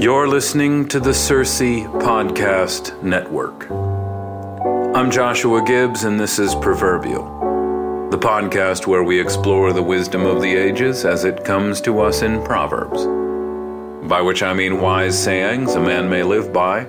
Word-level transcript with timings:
You're 0.00 0.28
listening 0.28 0.86
to 0.90 1.00
the 1.00 1.12
Circe 1.12 1.60
Podcast 1.60 3.02
Network. 3.02 3.68
I'm 4.96 5.10
Joshua 5.10 5.60
Gibbs, 5.64 6.04
and 6.04 6.20
this 6.20 6.38
is 6.38 6.54
Proverbial, 6.54 8.08
the 8.08 8.16
podcast 8.16 8.86
where 8.86 9.02
we 9.02 9.20
explore 9.20 9.72
the 9.72 9.82
wisdom 9.82 10.24
of 10.24 10.40
the 10.40 10.54
ages 10.54 11.04
as 11.04 11.24
it 11.24 11.44
comes 11.44 11.80
to 11.80 11.98
us 11.98 12.22
in 12.22 12.44
Proverbs. 12.44 13.04
By 14.08 14.20
which 14.20 14.44
I 14.44 14.54
mean 14.54 14.80
wise 14.80 15.20
sayings 15.20 15.74
a 15.74 15.80
man 15.80 16.08
may 16.08 16.22
live 16.22 16.52
by 16.52 16.86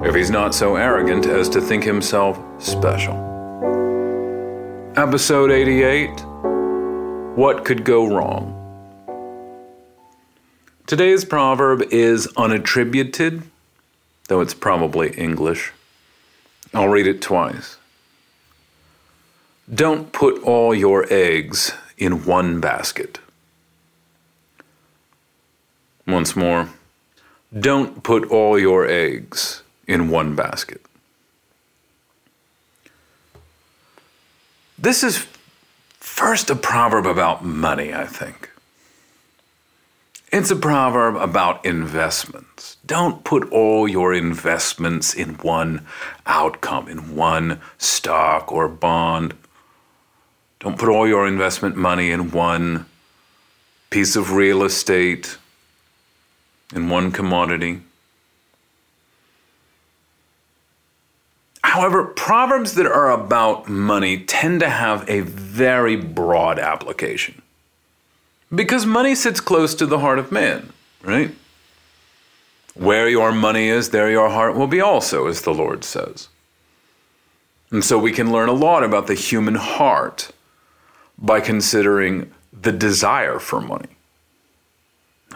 if 0.00 0.14
he's 0.14 0.30
not 0.30 0.54
so 0.54 0.76
arrogant 0.76 1.26
as 1.26 1.50
to 1.50 1.60
think 1.60 1.84
himself 1.84 2.40
special. 2.62 3.14
Episode 4.96 5.50
88 5.50 6.08
What 7.36 7.66
Could 7.66 7.84
Go 7.84 8.06
Wrong? 8.06 8.57
Today's 10.88 11.26
proverb 11.26 11.82
is 11.90 12.26
unattributed, 12.28 13.42
though 14.28 14.40
it's 14.40 14.54
probably 14.54 15.10
English. 15.10 15.70
I'll 16.72 16.88
read 16.88 17.06
it 17.06 17.20
twice. 17.20 17.76
Don't 19.72 20.14
put 20.14 20.42
all 20.42 20.74
your 20.74 21.04
eggs 21.12 21.74
in 21.98 22.24
one 22.24 22.58
basket. 22.58 23.18
Once 26.06 26.34
more, 26.34 26.70
don't 27.52 28.02
put 28.02 28.24
all 28.30 28.58
your 28.58 28.86
eggs 28.86 29.62
in 29.86 30.08
one 30.08 30.34
basket. 30.34 30.80
This 34.78 35.02
is 35.04 35.26
first 36.00 36.48
a 36.48 36.56
proverb 36.56 37.04
about 37.04 37.44
money, 37.44 37.92
I 37.92 38.06
think. 38.06 38.48
It's 40.30 40.50
a 40.50 40.56
proverb 40.56 41.16
about 41.16 41.64
investments. 41.64 42.76
Don't 42.84 43.24
put 43.24 43.50
all 43.50 43.88
your 43.88 44.12
investments 44.12 45.14
in 45.14 45.34
one 45.36 45.86
outcome, 46.26 46.86
in 46.86 47.16
one 47.16 47.62
stock 47.78 48.52
or 48.52 48.68
bond. 48.68 49.34
Don't 50.60 50.78
put 50.78 50.90
all 50.90 51.08
your 51.08 51.26
investment 51.26 51.76
money 51.76 52.10
in 52.10 52.30
one 52.30 52.84
piece 53.88 54.16
of 54.16 54.32
real 54.32 54.64
estate, 54.64 55.38
in 56.74 56.90
one 56.90 57.10
commodity. 57.10 57.80
However, 61.62 62.04
proverbs 62.04 62.74
that 62.74 62.86
are 62.86 63.10
about 63.10 63.66
money 63.66 64.24
tend 64.24 64.60
to 64.60 64.68
have 64.68 65.08
a 65.08 65.20
very 65.20 65.96
broad 65.96 66.58
application. 66.58 67.40
Because 68.54 68.86
money 68.86 69.14
sits 69.14 69.40
close 69.40 69.74
to 69.74 69.86
the 69.86 69.98
heart 69.98 70.18
of 70.18 70.32
man, 70.32 70.72
right? 71.02 71.34
Where 72.74 73.08
your 73.08 73.32
money 73.32 73.68
is, 73.68 73.90
there 73.90 74.10
your 74.10 74.30
heart 74.30 74.56
will 74.56 74.66
be 74.66 74.80
also, 74.80 75.26
as 75.26 75.42
the 75.42 75.52
Lord 75.52 75.84
says. 75.84 76.28
And 77.70 77.84
so 77.84 77.98
we 77.98 78.12
can 78.12 78.32
learn 78.32 78.48
a 78.48 78.54
lot 78.54 78.82
about 78.82 79.06
the 79.06 79.14
human 79.14 79.56
heart 79.56 80.30
by 81.18 81.40
considering 81.40 82.32
the 82.52 82.72
desire 82.72 83.38
for 83.38 83.60
money. 83.60 83.90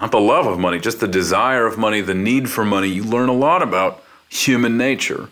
Not 0.01 0.11
the 0.11 0.21
love 0.21 0.47
of 0.47 0.59
money, 0.59 0.79
just 0.79 1.01
the 1.01 1.09
desire 1.09 1.67
of 1.67 1.77
money, 1.77 2.01
the 2.01 2.15
need 2.15 2.49
for 2.49 2.65
money. 2.65 2.89
You 2.89 3.05
learn 3.05 3.29
a 3.29 3.35
lot 3.35 3.63
about 3.63 4.03
human 4.31 4.79
nature 4.79 5.29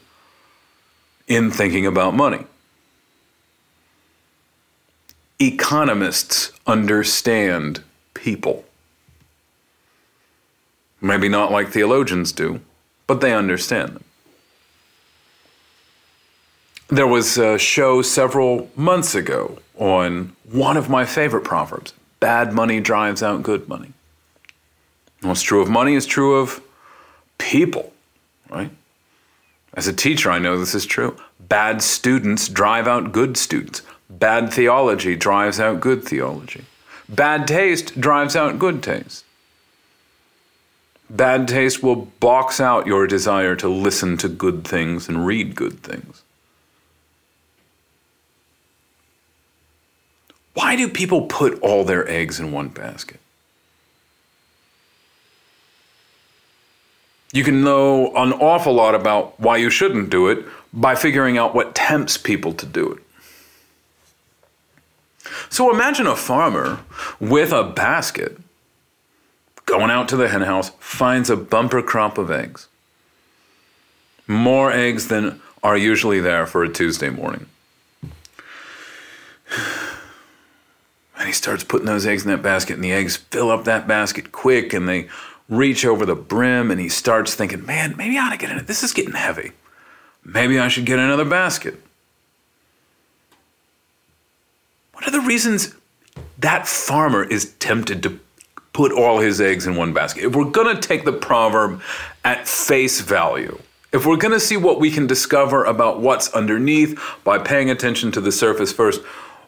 in 1.27 1.51
thinking 1.51 1.87
about 1.87 2.13
money 2.13 2.45
economists 5.41 6.53
understand 6.67 7.83
people. 8.15 8.65
Maybe 11.01 11.29
not 11.29 11.51
like 11.51 11.69
theologians 11.69 12.31
do, 12.31 12.61
but 13.07 13.21
they 13.21 13.33
understand 13.33 13.95
them. 13.95 14.05
There 16.89 17.07
was 17.07 17.39
a 17.39 17.57
show 17.59 18.03
several 18.03 18.69
months 18.77 19.15
ago 19.15 19.59
on 19.79 20.37
one 20.45 20.77
of 20.77 20.91
my 20.91 21.05
favorite 21.05 21.45
proverbs 21.45 21.95
bad 22.19 22.53
money 22.53 22.81
drives 22.81 23.23
out 23.23 23.43
good 23.43 23.67
money. 23.67 23.93
What's 25.23 25.43
true 25.43 25.63
of 25.63 25.71
money 25.71 25.95
is 25.95 26.05
true 26.05 26.37
of 26.37 26.63
people, 27.39 27.93
right? 28.51 28.71
As 29.73 29.89
a 29.89 29.93
teacher, 29.93 30.31
I 30.31 30.39
know 30.39 30.59
this 30.59 30.75
is 30.75 30.85
true. 30.85 31.17
Bad 31.39 31.81
students 31.81 32.49
drive 32.49 32.87
out 32.87 33.13
good 33.13 33.37
students. 33.37 33.83
Bad 34.11 34.53
theology 34.53 35.15
drives 35.15 35.61
out 35.61 35.81
good 35.81 36.05
theology. 36.05 36.65
Bad 37.09 37.47
taste 37.47 37.99
drives 38.01 38.35
out 38.35 38.59
good 38.59 38.83
taste. 38.83 39.25
Bad 41.09 41.47
taste 41.47 41.83
will 41.83 41.97
box 42.19 42.61
out 42.61 42.87
your 42.87 43.07
desire 43.07 43.55
to 43.57 43.69
listen 43.69 44.17
to 44.19 44.29
good 44.29 44.65
things 44.65 45.09
and 45.09 45.25
read 45.25 45.55
good 45.55 45.81
things. 45.81 46.23
Why 50.55 50.75
do 50.75 50.89
people 50.89 51.23
put 51.23 51.61
all 51.61 51.85
their 51.85 52.09
eggs 52.09 52.41
in 52.41 52.51
one 52.53 52.69
basket? 52.69 53.21
You 57.33 57.45
can 57.45 57.63
know 57.63 58.13
an 58.17 58.33
awful 58.33 58.73
lot 58.73 58.97
about 58.97 59.39
why 59.39 59.59
you 59.59 59.71
shouldn't 59.71 60.11
do 60.11 60.29
it 60.29 60.45
by 60.73 60.97
figuring 60.97 61.39
out 61.39 61.55
what 61.55 61.77
tempts 61.77 62.17
people 62.17 62.53
to 62.55 62.67
do 62.67 62.93
it. 62.93 63.03
So 65.51 65.71
imagine 65.71 66.07
a 66.07 66.17
farmer 66.17 66.81
with 67.19 67.53
a 67.53 67.65
basket 67.65 68.39
going 69.67 69.91
out 69.91 70.09
to 70.09 70.17
the 70.17 70.29
henhouse, 70.29 70.71
finds 70.79 71.29
a 71.29 71.37
bumper 71.37 71.83
crop 71.83 72.19
of 72.19 72.31
eggs. 72.31 72.69
More 74.27 74.73
eggs 74.73 75.09
than 75.09 75.41
are 75.63 75.77
usually 75.77 76.21
there 76.21 76.47
for 76.47 76.65
a 76.65 76.69
Tuesday 76.69 77.11
morning. 77.11 77.47
And 81.19 81.27
he 81.27 81.33
starts 81.33 81.65
putting 81.65 81.87
those 81.87 82.07
eggs 82.07 82.25
in 82.25 82.31
that 82.31 82.43
basket, 82.43 82.75
and 82.75 82.85
the 82.85 82.93
eggs 82.93 83.17
fill 83.17 83.51
up 83.51 83.65
that 83.65 83.87
basket 83.87 84.33
quick, 84.33 84.73
and 84.73 84.89
they 84.89 85.09
reach 85.49 85.85
over 85.85 86.07
the 86.07 86.15
brim, 86.15 86.71
and 86.71 86.81
he 86.81 86.89
starts 86.89 87.35
thinking, 87.35 87.67
man, 87.67 87.97
maybe 87.97 88.17
I 88.17 88.29
ought 88.29 88.31
to 88.31 88.39
get 88.39 88.51
in 88.51 88.57
it. 88.57 88.67
This 88.67 88.83
is 88.83 88.93
getting 88.93 89.15
heavy. 89.15 89.53
Maybe 90.25 90.59
I 90.59 90.69
should 90.69 90.87
get 90.87 90.99
another 90.99 91.25
basket. 91.25 91.83
What 95.01 95.09
are 95.09 95.13
the 95.13 95.27
reasons 95.27 95.75
that 96.39 96.69
farmer 96.69 97.25
is 97.25 97.55
tempted 97.55 98.03
to 98.03 98.21
put 98.75 98.93
all 98.93 99.21
his 99.21 99.41
eggs 99.41 99.67
in 99.67 99.75
one 99.75 99.95
basket? 99.95 100.25
If 100.25 100.37
we're 100.37 100.45
going 100.45 100.77
to 100.77 100.89
take 100.89 101.07
the 101.07 101.13
proverb 101.13 101.81
at 102.23 102.47
face 102.47 103.01
value, 103.01 103.59
if 103.93 104.05
we're 104.05 104.19
going 104.19 104.35
to 104.35 104.41
see 104.41 104.59
what 104.59 104.79
we 104.79 104.91
can 104.91 105.07
discover 105.07 105.65
about 105.65 106.01
what's 106.01 106.29
underneath 106.35 107.01
by 107.25 107.39
paying 107.39 107.71
attention 107.71 108.13
to 108.13 108.21
the 108.21 108.31
surface 108.31 108.75
first, 108.75 109.01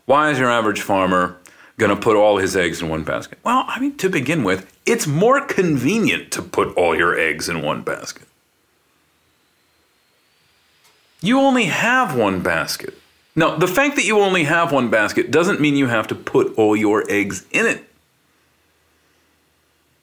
why 0.07 0.31
is 0.31 0.39
your 0.39 0.51
average 0.51 0.81
farmer 0.81 1.37
going 1.77 1.95
to 1.95 2.01
put 2.01 2.17
all 2.17 2.39
his 2.39 2.57
eggs 2.57 2.81
in 2.81 2.89
one 2.89 3.05
basket? 3.05 3.39
Well, 3.45 3.65
I 3.69 3.79
mean, 3.79 3.99
to 3.99 4.09
begin 4.09 4.45
with, 4.45 4.75
it's 4.87 5.07
more 5.07 5.45
convenient 5.45 6.33
to 6.33 6.41
put 6.41 6.75
all 6.79 6.97
your 6.97 7.15
eggs 7.15 7.51
in 7.51 7.61
one 7.61 7.83
basket. 7.83 8.27
You 11.21 11.41
only 11.41 11.67
have 11.67 12.17
one 12.17 12.41
basket. 12.41 12.99
Now, 13.35 13.57
the 13.57 13.67
fact 13.67 13.97
that 13.97 14.05
you 14.05 14.21
only 14.21 14.45
have 14.45 14.73
one 14.73 14.91
basket 14.91 15.31
doesn't 15.31 15.61
mean 15.61 15.77
you 15.77 15.87
have 15.87 16.07
to 16.09 16.15
put 16.15 16.57
all 16.59 16.77
your 16.77 17.05
eggs 17.11 17.47
in 17.51 17.67
it. 17.67 17.85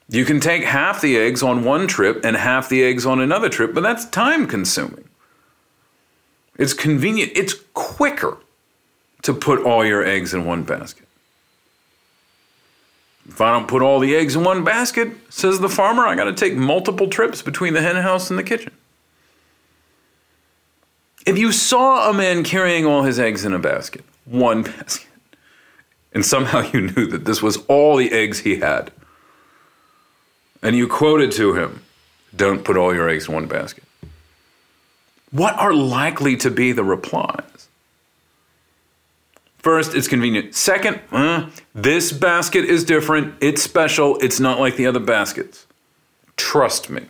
You 0.08 0.24
can 0.24 0.40
take 0.40 0.64
half 0.64 1.00
the 1.00 1.16
eggs 1.16 1.40
on 1.40 1.62
one 1.62 1.86
trip 1.86 2.24
and 2.24 2.36
half 2.36 2.68
the 2.68 2.82
eggs 2.82 3.06
on 3.06 3.20
another 3.20 3.48
trip, 3.48 3.72
but 3.72 3.82
that's 3.82 4.04
time 4.06 4.48
consuming. 4.48 5.08
It's 6.58 6.74
convenient, 6.74 7.32
it's 7.36 7.54
quicker 7.74 8.36
to 9.22 9.32
put 9.32 9.62
all 9.62 9.84
your 9.84 10.04
eggs 10.04 10.34
in 10.34 10.44
one 10.44 10.64
basket. 10.64 11.06
If 13.28 13.40
I 13.40 13.52
don't 13.52 13.68
put 13.68 13.82
all 13.82 14.00
the 14.00 14.16
eggs 14.16 14.34
in 14.34 14.42
one 14.42 14.64
basket, 14.64 15.12
says 15.28 15.60
the 15.60 15.68
farmer, 15.68 16.04
I 16.06 16.16
got 16.16 16.24
to 16.24 16.32
take 16.32 16.56
multiple 16.56 17.08
trips 17.08 17.42
between 17.42 17.74
the 17.74 17.80
hen 17.80 17.94
house 17.96 18.30
and 18.30 18.38
the 18.38 18.42
kitchen. 18.42 18.72
If 21.26 21.38
you 21.38 21.52
saw 21.52 22.10
a 22.10 22.14
man 22.14 22.44
carrying 22.44 22.86
all 22.86 23.02
his 23.02 23.18
eggs 23.18 23.44
in 23.44 23.52
a 23.52 23.58
basket, 23.58 24.04
one 24.24 24.62
basket, 24.62 25.06
and 26.12 26.24
somehow 26.24 26.60
you 26.72 26.80
knew 26.82 27.06
that 27.06 27.24
this 27.24 27.42
was 27.42 27.58
all 27.68 27.96
the 27.96 28.10
eggs 28.12 28.40
he 28.40 28.56
had, 28.56 28.90
and 30.62 30.76
you 30.76 30.88
quoted 30.88 31.32
to 31.32 31.54
him, 31.54 31.82
Don't 32.34 32.64
put 32.64 32.76
all 32.76 32.94
your 32.94 33.08
eggs 33.08 33.28
in 33.28 33.34
one 33.34 33.46
basket, 33.46 33.84
what 35.30 35.56
are 35.58 35.72
likely 35.72 36.36
to 36.38 36.50
be 36.50 36.72
the 36.72 36.84
replies? 36.84 37.68
First, 39.58 39.94
it's 39.94 40.08
convenient. 40.08 40.54
Second, 40.54 41.00
uh, 41.12 41.50
this 41.74 42.12
basket 42.12 42.64
is 42.64 42.82
different. 42.82 43.34
It's 43.42 43.62
special. 43.62 44.16
It's 44.18 44.40
not 44.40 44.58
like 44.58 44.76
the 44.76 44.86
other 44.86 45.00
baskets. 45.00 45.66
Trust 46.36 46.88
me. 46.88 47.02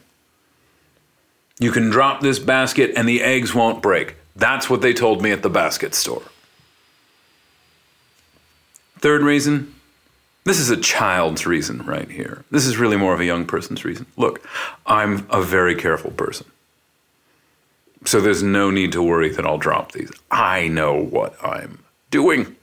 You 1.61 1.71
can 1.71 1.91
drop 1.91 2.23
this 2.23 2.39
basket 2.41 2.93
and 2.97 3.09
the 3.09 3.23
eggs 3.23 3.55
won't 3.55 3.83
break. 3.83 4.17
That's 4.35 4.69
what 4.69 4.81
they 4.81 4.95
told 4.95 5.23
me 5.23 5.31
at 5.31 5.43
the 5.43 5.51
basket 5.51 5.95
store. 5.95 6.23
Third 8.99 9.23
reason 9.23 9.75
This 10.45 10.59
is 10.59 10.71
a 10.71 10.77
child's 10.79 11.47
reason 11.47 11.85
right 11.85 12.11
here. 12.11 12.45
This 12.51 12.67
is 12.67 12.79
really 12.79 12.97
more 12.97 13.13
of 13.13 13.21
a 13.21 13.27
young 13.27 13.45
person's 13.45 13.85
reason. 13.85 14.07
Look, 14.17 14.45
I'm 14.87 15.27
a 15.31 15.43
very 15.43 15.75
careful 15.75 16.11
person. 16.13 16.47
So 18.07 18.23
there's 18.23 18.43
no 18.43 18.71
need 18.71 18.93
to 18.93 19.03
worry 19.03 19.29
that 19.29 19.47
I'll 19.47 19.59
drop 19.59 19.93
these. 19.93 20.11
I 20.31 20.69
know 20.69 20.95
what 20.95 21.37
I'm 21.45 21.85
doing. 22.11 22.57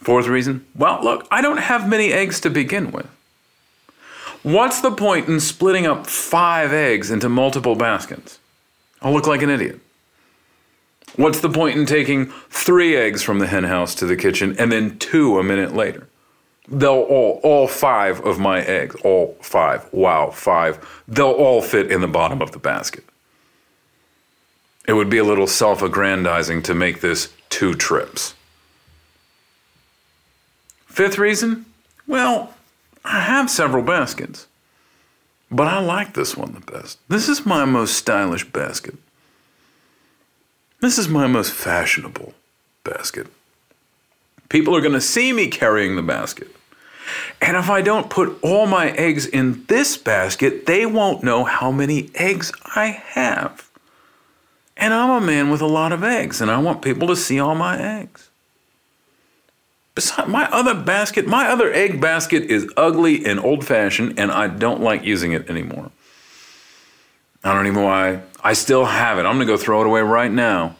Fourth 0.00 0.26
reason 0.26 0.66
well, 0.74 0.98
look, 1.04 1.28
I 1.30 1.40
don't 1.40 1.58
have 1.58 1.88
many 1.88 2.12
eggs 2.12 2.40
to 2.40 2.50
begin 2.50 2.90
with. 2.90 3.06
What's 4.42 4.80
the 4.80 4.90
point 4.90 5.28
in 5.28 5.38
splitting 5.38 5.86
up 5.86 6.06
five 6.06 6.72
eggs 6.72 7.10
into 7.10 7.28
multiple 7.28 7.74
baskets? 7.74 8.38
I'll 9.02 9.12
look 9.12 9.26
like 9.26 9.42
an 9.42 9.50
idiot. 9.50 9.80
What's 11.16 11.40
the 11.40 11.50
point 11.50 11.76
in 11.76 11.86
taking 11.86 12.26
three 12.48 12.96
eggs 12.96 13.22
from 13.22 13.38
the 13.38 13.46
henhouse 13.46 13.94
to 13.96 14.06
the 14.06 14.16
kitchen 14.16 14.56
and 14.58 14.70
then 14.70 14.98
two 14.98 15.38
a 15.38 15.42
minute 15.42 15.74
later? 15.74 16.06
They'll 16.68 17.02
all, 17.02 17.40
all 17.42 17.66
five 17.66 18.20
of 18.24 18.38
my 18.38 18.62
eggs, 18.62 18.94
all 19.02 19.36
five, 19.42 19.92
wow, 19.92 20.30
five, 20.30 21.02
they'll 21.08 21.32
all 21.32 21.60
fit 21.60 21.90
in 21.90 22.00
the 22.00 22.08
bottom 22.08 22.40
of 22.40 22.52
the 22.52 22.58
basket. 22.58 23.04
It 24.86 24.92
would 24.92 25.10
be 25.10 25.18
a 25.18 25.24
little 25.24 25.48
self 25.48 25.82
aggrandizing 25.82 26.62
to 26.62 26.74
make 26.74 27.00
this 27.00 27.32
two 27.48 27.74
trips. 27.74 28.34
Fifth 30.86 31.18
reason? 31.18 31.66
Well, 32.06 32.54
I 33.04 33.20
have 33.20 33.50
several 33.50 33.82
baskets, 33.82 34.46
but 35.50 35.66
I 35.66 35.80
like 35.80 36.14
this 36.14 36.36
one 36.36 36.52
the 36.52 36.72
best. 36.72 36.98
This 37.08 37.28
is 37.28 37.46
my 37.46 37.64
most 37.64 37.96
stylish 37.96 38.44
basket. 38.44 38.96
This 40.80 40.98
is 40.98 41.08
my 41.08 41.26
most 41.26 41.52
fashionable 41.52 42.34
basket. 42.84 43.26
People 44.48 44.74
are 44.74 44.80
going 44.80 44.94
to 44.94 45.00
see 45.00 45.32
me 45.32 45.48
carrying 45.48 45.96
the 45.96 46.02
basket. 46.02 46.48
And 47.40 47.56
if 47.56 47.68
I 47.68 47.82
don't 47.82 48.10
put 48.10 48.38
all 48.42 48.66
my 48.66 48.90
eggs 48.92 49.26
in 49.26 49.64
this 49.66 49.96
basket, 49.96 50.66
they 50.66 50.86
won't 50.86 51.22
know 51.22 51.44
how 51.44 51.70
many 51.70 52.10
eggs 52.14 52.52
I 52.64 52.86
have. 52.86 53.70
And 54.76 54.94
I'm 54.94 55.22
a 55.22 55.26
man 55.26 55.50
with 55.50 55.60
a 55.60 55.66
lot 55.66 55.92
of 55.92 56.02
eggs, 56.02 56.40
and 56.40 56.50
I 56.50 56.58
want 56.58 56.82
people 56.82 57.08
to 57.08 57.16
see 57.16 57.38
all 57.38 57.54
my 57.54 57.78
eggs. 57.78 58.29
Besides, 59.94 60.28
my 60.28 60.48
other 60.50 60.74
basket, 60.74 61.26
my 61.26 61.48
other 61.48 61.72
egg 61.72 62.00
basket 62.00 62.44
is 62.44 62.70
ugly 62.76 63.24
and 63.24 63.40
old 63.40 63.66
fashioned, 63.66 64.18
and 64.18 64.30
I 64.30 64.46
don't 64.46 64.80
like 64.80 65.04
using 65.04 65.32
it 65.32 65.50
anymore. 65.50 65.90
I 67.42 67.54
don't 67.54 67.66
even 67.66 67.80
know 67.80 67.86
why. 67.86 68.22
I 68.42 68.52
still 68.52 68.84
have 68.84 69.18
it. 69.18 69.22
I'm 69.22 69.36
going 69.36 69.46
to 69.46 69.52
go 69.52 69.56
throw 69.56 69.80
it 69.80 69.86
away 69.86 70.02
right 70.02 70.30
now. 70.30 70.76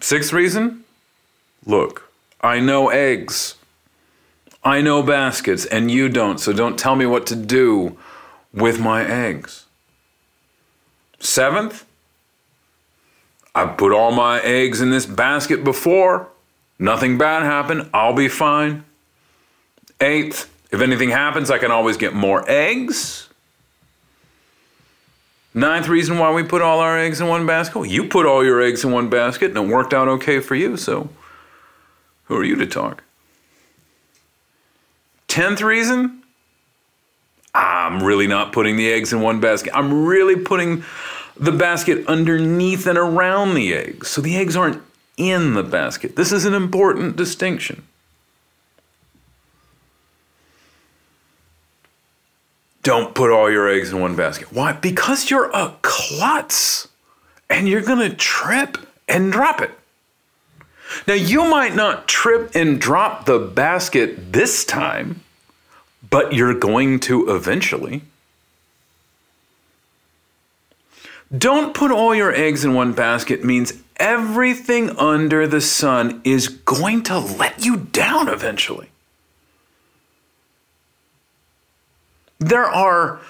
Sixth 0.00 0.32
reason? 0.32 0.84
Look, 1.66 2.10
I 2.40 2.60
know 2.60 2.88
eggs. 2.88 3.56
I 4.62 4.82
know 4.82 5.02
baskets, 5.02 5.64
and 5.64 5.90
you 5.90 6.08
don't, 6.08 6.38
so 6.38 6.52
don't 6.52 6.78
tell 6.78 6.94
me 6.94 7.06
what 7.06 7.26
to 7.28 7.36
do 7.36 7.96
with 8.52 8.78
my 8.78 9.06
eggs. 9.06 9.64
Seventh, 11.18 11.86
I've 13.60 13.76
put 13.76 13.92
all 13.92 14.10
my 14.10 14.40
eggs 14.40 14.80
in 14.80 14.88
this 14.88 15.04
basket 15.04 15.62
before. 15.62 16.28
Nothing 16.78 17.18
bad 17.18 17.42
happened. 17.42 17.90
I'll 17.92 18.14
be 18.14 18.28
fine. 18.28 18.84
Eighth, 20.00 20.50
if 20.70 20.80
anything 20.80 21.10
happens, 21.10 21.50
I 21.50 21.58
can 21.58 21.70
always 21.70 21.98
get 21.98 22.14
more 22.14 22.42
eggs. 22.50 23.28
Ninth 25.52 25.88
reason 25.88 26.16
why 26.16 26.32
we 26.32 26.42
put 26.42 26.62
all 26.62 26.80
our 26.80 26.98
eggs 26.98 27.20
in 27.20 27.28
one 27.28 27.44
basket. 27.44 27.78
Well, 27.78 27.84
you 27.90 28.08
put 28.08 28.24
all 28.24 28.42
your 28.42 28.62
eggs 28.62 28.82
in 28.82 28.92
one 28.92 29.10
basket 29.10 29.50
and 29.50 29.58
it 29.58 29.74
worked 29.74 29.92
out 29.92 30.08
okay 30.08 30.40
for 30.40 30.54
you, 30.54 30.78
so 30.78 31.10
who 32.24 32.36
are 32.36 32.44
you 32.44 32.56
to 32.56 32.66
talk? 32.66 33.02
Tenth 35.28 35.60
reason, 35.60 36.22
I'm 37.52 38.02
really 38.02 38.26
not 38.26 38.52
putting 38.52 38.76
the 38.76 38.90
eggs 38.90 39.12
in 39.12 39.20
one 39.20 39.38
basket. 39.38 39.76
I'm 39.76 40.06
really 40.06 40.36
putting 40.36 40.82
the 41.40 41.52
basket 41.52 42.06
underneath 42.06 42.86
and 42.86 42.98
around 42.98 43.54
the 43.54 43.72
eggs. 43.72 44.08
So 44.08 44.20
the 44.20 44.36
eggs 44.36 44.54
aren't 44.54 44.82
in 45.16 45.54
the 45.54 45.62
basket. 45.62 46.14
This 46.14 46.32
is 46.32 46.44
an 46.44 46.52
important 46.52 47.16
distinction. 47.16 47.82
Don't 52.82 53.14
put 53.14 53.30
all 53.30 53.50
your 53.50 53.68
eggs 53.68 53.90
in 53.90 54.00
one 54.00 54.16
basket. 54.16 54.52
Why? 54.52 54.72
Because 54.72 55.30
you're 55.30 55.50
a 55.50 55.74
klutz 55.82 56.88
and 57.48 57.66
you're 57.68 57.82
going 57.82 58.10
to 58.10 58.14
trip 58.14 58.78
and 59.08 59.32
drop 59.32 59.62
it. 59.62 59.70
Now, 61.06 61.14
you 61.14 61.44
might 61.44 61.74
not 61.74 62.06
trip 62.06 62.50
and 62.54 62.80
drop 62.80 63.24
the 63.24 63.38
basket 63.38 64.32
this 64.32 64.64
time, 64.64 65.20
but 66.08 66.34
you're 66.34 66.58
going 66.58 67.00
to 67.00 67.34
eventually. 67.34 68.02
Don't 71.36 71.74
put 71.74 71.92
all 71.92 72.14
your 72.14 72.34
eggs 72.34 72.64
in 72.64 72.74
one 72.74 72.92
basket 72.92 73.44
means 73.44 73.72
everything 73.96 74.90
under 74.98 75.46
the 75.46 75.60
sun 75.60 76.20
is 76.24 76.48
going 76.48 77.02
to 77.04 77.18
let 77.18 77.64
you 77.64 77.76
down 77.76 78.28
eventually. 78.28 78.88
There 82.40 82.64
are 82.64 83.20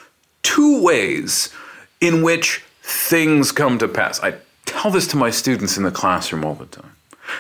two 0.43 0.83
ways 0.83 1.53
in 2.01 2.23
which 2.23 2.63
things 2.83 3.53
come 3.53 3.79
to 3.79 3.89
pass. 3.89 4.21
I 4.21 4.35
tell 4.65 4.91
this 4.91 5.07
to 5.09 5.17
my 5.17 5.31
students 5.31 5.77
in 5.77 5.83
the 5.83 5.91
classroom 5.91 6.45
all 6.45 6.55
the 6.55 6.67
time. 6.67 6.95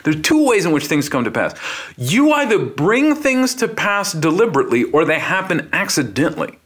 There 0.05 0.13
are 0.13 0.21
two 0.21 0.47
ways 0.47 0.67
in 0.67 0.73
which 0.73 0.87
things 0.87 1.09
come 1.09 1.25
to 1.25 1.31
pass. 1.31 1.55
You 1.97 2.33
either 2.33 2.59
bring 2.59 3.15
things 3.15 3.55
to 3.57 3.69
pass 3.69 4.13
deliberately 4.13 4.85
or 4.85 5.05
they 5.05 5.19
happen 5.19 5.69
accidentally. 5.73 6.59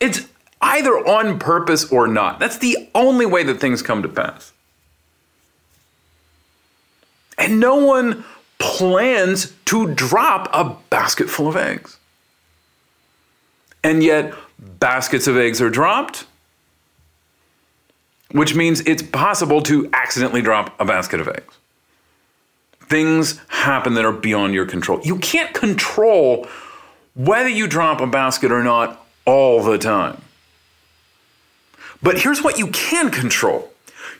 It's 0.00 0.26
either 0.60 0.92
on 0.92 1.38
purpose 1.38 1.90
or 1.92 2.06
not. 2.06 2.38
That's 2.38 2.58
the 2.58 2.88
only 2.94 3.26
way 3.26 3.42
that 3.44 3.60
things 3.60 3.82
come 3.82 4.02
to 4.02 4.08
pass. 4.08 4.52
And 7.38 7.60
no 7.60 7.76
one 7.76 8.24
plans 8.58 9.52
to 9.66 9.94
drop 9.94 10.48
a 10.52 10.76
basket 10.90 11.28
full 11.28 11.48
of 11.48 11.56
eggs. 11.56 11.98
And 13.84 14.02
yet, 14.02 14.34
baskets 14.58 15.26
of 15.26 15.36
eggs 15.36 15.60
are 15.60 15.70
dropped, 15.70 16.26
which 18.32 18.54
means 18.54 18.80
it's 18.80 19.02
possible 19.02 19.62
to 19.62 19.88
accidentally 19.92 20.42
drop 20.42 20.78
a 20.80 20.84
basket 20.84 21.20
of 21.20 21.28
eggs. 21.28 21.54
Things 22.88 23.40
happen 23.48 23.94
that 23.94 24.04
are 24.04 24.12
beyond 24.12 24.54
your 24.54 24.66
control. 24.66 25.00
You 25.02 25.18
can't 25.18 25.52
control 25.54 26.48
whether 27.14 27.48
you 27.48 27.66
drop 27.66 28.00
a 28.00 28.06
basket 28.06 28.52
or 28.52 28.62
not 28.62 29.06
all 29.24 29.62
the 29.62 29.78
time. 29.78 30.20
But 32.02 32.20
here's 32.20 32.42
what 32.42 32.58
you 32.58 32.68
can 32.68 33.10
control 33.10 33.72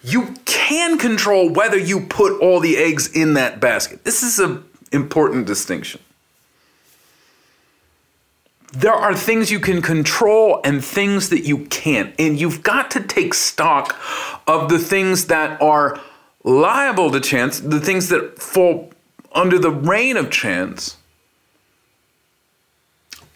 you 0.02 0.35
can 0.45 0.99
control 0.99 1.49
whether 1.49 1.76
you 1.76 2.00
put 2.00 2.40
all 2.40 2.61
the 2.61 2.76
eggs 2.76 3.09
in 3.09 3.35
that 3.35 3.61
basket. 3.61 4.04
This 4.04 4.23
is 4.23 4.38
an 4.38 4.64
important 4.92 5.47
distinction. 5.47 6.00
There 8.73 8.92
are 8.92 9.14
things 9.14 9.50
you 9.50 9.59
can 9.59 9.80
control 9.80 10.61
and 10.64 10.85
things 10.85 11.30
that 11.30 11.45
you 11.45 11.64
can't. 11.66 12.14
And 12.18 12.38
you've 12.38 12.62
got 12.62 12.90
to 12.92 13.00
take 13.00 13.35
stock 13.35 13.97
of 14.47 14.68
the 14.68 14.78
things 14.78 15.26
that 15.26 15.61
are 15.62 15.99
liable 16.45 17.11
to 17.11 17.21
chance, 17.21 17.59
the 17.59 17.80
things 17.80 18.09
that 18.11 18.38
fall 18.38 18.92
under 19.33 19.59
the 19.59 19.71
reign 19.71 20.16
of 20.16 20.30
chance, 20.30 20.99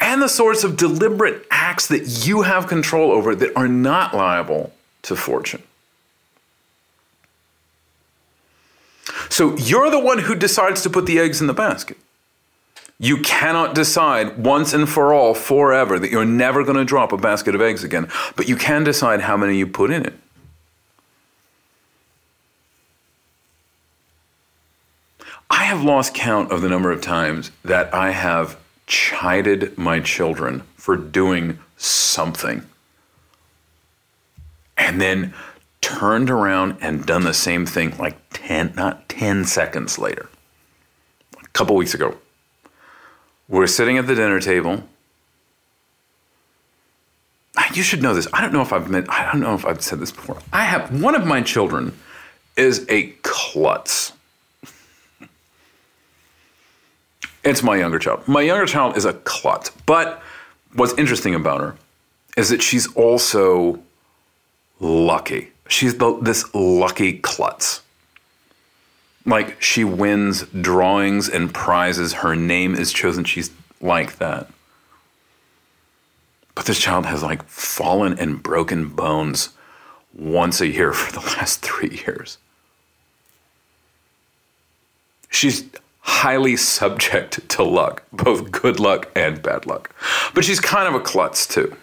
and 0.01 0.23
the 0.23 0.29
sorts 0.29 0.65
of 0.65 0.77
deliberate 0.77 1.47
acts 1.51 1.87
that 1.89 2.27
you 2.27 2.43
have 2.43 2.67
control 2.67 3.13
over 3.13 3.35
that 3.35 3.55
are 3.57 3.69
not 3.69 4.15
liable 4.15 4.73
to 5.03 5.15
fortune. 5.15 5.63
So 9.29 9.57
you're 9.57 9.91
the 9.91 10.01
one 10.01 10.19
who 10.19 10.35
decides 10.35 10.83
to 10.83 10.91
put 10.91 11.07
the 11.07 11.19
eggs 11.19 11.41
in 11.41 11.47
the 11.47 11.55
basket. 11.55 11.99
You 12.99 13.19
cannot 13.19 13.75
decide 13.75 14.39
once 14.45 14.75
and 14.75 14.89
for 14.89 15.15
all, 15.15 15.35
forever, 15.35 15.99
that 15.99 16.11
you're 16.11 16.25
never 16.25 16.65
going 16.65 16.77
to 16.77 16.85
drop 16.85 17.13
a 17.13 17.17
basket 17.17 17.55
of 17.55 17.61
eggs 17.61 17.83
again, 17.83 18.09
but 18.37 18.49
you 18.49 18.57
can 18.57 18.85
decide 18.85 19.23
how 19.23 19.37
many 19.37 19.57
you 19.57 19.67
put 19.67 19.91
in 19.91 20.05
it. 20.05 20.15
I 25.49 25.65
have 25.65 25.83
lost 25.83 26.15
count 26.15 26.53
of 26.53 26.61
the 26.61 26.69
number 26.69 26.91
of 26.91 27.01
times 27.01 27.51
that 27.65 27.93
I 27.95 28.11
have 28.11 28.57
chided 28.91 29.79
my 29.79 30.01
children 30.01 30.61
for 30.75 30.97
doing 30.97 31.61
something 31.77 32.67
and 34.77 35.01
then 35.01 35.33
turned 35.81 36.29
around 36.29 36.77
and 36.81 37.07
done 37.07 37.23
the 37.23 37.33
same 37.33 37.65
thing 37.65 37.97
like 37.99 38.17
10, 38.31 38.75
not 38.75 39.09
10 39.09 39.45
seconds 39.45 39.97
later. 39.97 40.29
A 41.41 41.49
couple 41.49 41.77
weeks 41.77 41.95
ago, 41.95 42.17
we're 43.49 43.69
sitting 43.69 43.97
at 43.97 44.09
the 44.09 44.17
dinner 44.17 44.41
table. 44.41 44.83
Ah, 47.57 47.71
you 47.73 47.85
should 47.85 48.03
know 48.03 48.13
this. 48.13 48.27
I 48.33 48.41
don't 48.41 48.53
know 48.53 48.63
if 48.63 48.73
I've 48.73 48.91
meant, 48.91 49.09
I 49.09 49.25
don't 49.31 49.41
know 49.41 49.55
if 49.55 49.65
I've 49.65 49.83
said 49.83 50.01
this 50.01 50.11
before. 50.11 50.39
I 50.53 50.65
have 50.65 51.01
one 51.01 51.15
of 51.15 51.25
my 51.25 51.43
children 51.43 51.97
is 52.57 52.85
a 52.89 53.11
klutz. 53.23 54.15
It's 57.43 57.63
my 57.63 57.77
younger 57.77 57.99
child. 57.99 58.27
My 58.29 58.43
younger 58.43 58.67
child 58.67 58.97
is 58.97 59.05
a 59.05 59.15
klutz. 59.15 59.71
But 59.87 60.23
what's 60.75 60.95
interesting 60.95 61.35
about 61.35 61.61
her 61.61 61.77
is 62.37 62.51
that 62.51 62.63
she's 62.63 62.93
also 62.95 63.81
lucky. 64.79 65.51
She's 65.69 65.97
the, 65.99 66.19
this 66.21 66.53
lucky 66.55 67.19
klutz. 67.19 67.83
Like 69.25 69.61
she 69.63 69.85
wins 69.85 70.43
drawings 70.61 71.29
and 71.29 71.53
prizes. 71.53 72.15
Her 72.15 72.35
name 72.35 72.75
is 72.75 72.93
chosen. 72.93 73.25
She's 73.25 73.51
like 73.81 74.19
that. 74.19 74.49
But 76.55 76.67
this 76.67 76.81
child 76.81 77.07
has 77.07 77.23
like 77.23 77.43
fallen 77.45 78.19
and 78.19 78.43
broken 78.43 78.89
bones 78.89 79.51
once 80.15 80.61
a 80.61 80.67
year 80.67 80.93
for 81.01 81.13
the 81.13 81.27
last 81.37 81.63
three 81.63 82.03
years. 82.07 82.39
She's 85.31 85.65
highly 86.11 86.57
subject 86.57 87.49
to 87.49 87.63
luck, 87.63 88.03
both 88.13 88.51
good 88.51 88.81
luck 88.81 89.09
and 89.15 89.41
bad 89.41 89.65
luck. 89.65 89.95
But 90.35 90.45
she's 90.45 90.61
kind 90.61 90.89
of 90.89 90.95
a 90.95 91.01
klutz 91.01 91.47
too. 91.47 91.77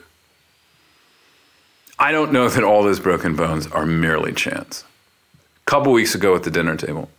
I 1.98 2.12
don't 2.12 2.31
know 2.31 2.48
that 2.50 2.63
all 2.63 2.84
those 2.84 3.00
broken 3.00 3.36
bones 3.36 3.67
are 3.67 3.86
merely 3.86 4.34
chance. 4.34 4.84
A 5.36 5.65
couple 5.65 5.91
weeks 5.93 6.13
ago 6.13 6.36
at 6.36 6.43
the 6.43 6.51
dinner 6.51 6.75
table, 6.75 7.10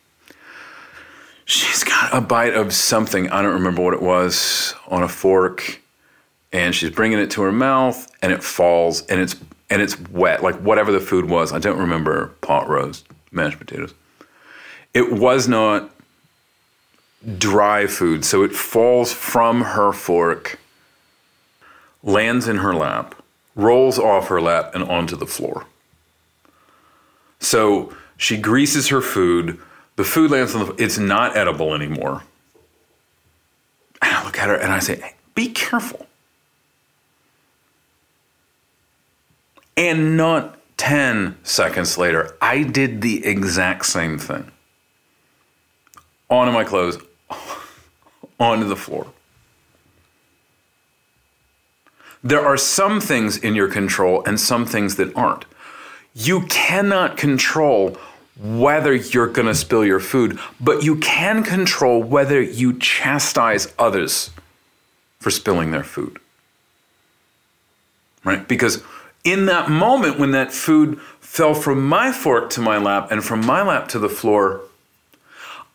she's 1.44 1.82
got 1.82 2.14
a 2.14 2.20
bite 2.20 2.54
of 2.54 2.72
something, 2.72 3.28
I 3.30 3.42
don't 3.42 3.54
remember 3.54 3.82
what 3.82 3.94
it 3.94 4.02
was, 4.02 4.74
on 4.86 5.02
a 5.02 5.08
fork, 5.08 5.80
and 6.52 6.74
she's 6.74 6.90
bringing 6.90 7.18
it 7.18 7.30
to 7.32 7.42
her 7.42 7.52
mouth 7.52 8.06
and 8.22 8.32
it 8.32 8.44
falls 8.44 9.04
and 9.06 9.20
it's 9.20 9.34
and 9.70 9.82
it's 9.82 9.98
wet, 10.10 10.42
like 10.42 10.56
whatever 10.56 10.92
the 10.92 11.00
food 11.00 11.26
was. 11.26 11.52
I 11.52 11.58
don't 11.58 11.78
remember 11.78 12.28
pot 12.40 12.68
roast, 12.68 13.06
mashed 13.32 13.58
potatoes. 13.58 13.92
It 14.94 15.12
was 15.12 15.46
not 15.46 15.90
dry 17.37 17.87
food, 17.87 18.25
so 18.25 18.42
it 18.42 18.52
falls 18.52 19.12
from 19.12 19.62
her 19.62 19.92
fork, 19.92 20.58
lands 22.02 22.46
in 22.46 22.58
her 22.58 22.75
lap, 22.75 23.14
rolls 23.54 23.98
off 23.98 24.28
her 24.28 24.40
lap, 24.40 24.75
and 24.75 24.84
onto 24.84 25.16
the 25.16 25.26
floor. 25.26 25.66
So 27.40 27.94
she 28.16 28.37
greases 28.37 28.88
her 28.88 29.00
food. 29.00 29.58
The 29.96 30.04
food 30.04 30.30
lands 30.30 30.54
on 30.54 30.66
the. 30.66 30.82
It's 30.82 30.98
not 30.98 31.37
edible 31.37 31.75
anymore. 31.75 32.22
And 34.00 34.14
I 34.14 34.25
look 34.25 34.38
at 34.38 34.48
her 34.48 34.54
and 34.54 34.72
I 34.72 34.78
say, 34.78 35.00
hey, 35.00 35.14
"Be 35.34 35.48
careful." 35.48 36.06
And 39.76 40.16
not 40.16 40.58
10 40.76 41.37
seconds 41.44 41.98
later, 41.98 42.37
I 42.40 42.62
did 42.62 43.00
the 43.00 43.25
exact 43.25 43.87
same 43.87 44.18
thing. 44.18 44.50
Onto 46.30 46.52
my 46.52 46.64
clothes, 46.64 46.98
onto 48.40 48.66
the 48.66 48.76
floor. 48.76 49.06
There 52.23 52.44
are 52.44 52.56
some 52.56 53.00
things 53.00 53.37
in 53.37 53.54
your 53.54 53.68
control 53.68 54.25
and 54.25 54.40
some 54.40 54.66
things 54.66 54.97
that 54.97 55.14
aren't. 55.16 55.44
You 56.14 56.47
cannot 56.47 57.16
control 57.16 57.97
whether 58.40 58.94
you're 58.94 59.28
going 59.28 59.47
to 59.47 59.54
spill 59.54 59.85
your 59.85 60.00
food, 60.00 60.38
but 60.61 60.82
you 60.82 60.97
can 60.97 61.42
control 61.42 62.02
whether 62.02 62.40
you 62.40 62.78
chastise 62.78 63.73
others 63.78 64.30
for 65.18 65.30
spilling 65.30 65.70
their 65.70 65.85
food. 65.85 66.18
Right? 68.25 68.47
Because 68.47 68.82
in 69.25 69.47
that 69.47 69.70
moment 69.70 70.18
when 70.18 70.32
that 70.32 70.52
food 70.52 71.00
fell 71.20 71.54
from 71.54 71.87
my 71.87 72.12
fork 72.12 72.50
to 72.50 72.61
my 72.61 72.78
lap 72.78 73.11
and 73.11 73.25
from 73.25 73.44
my 73.44 73.62
lap 73.62 73.88
to 73.88 73.99
the 73.99 74.08
floor, 74.08 74.62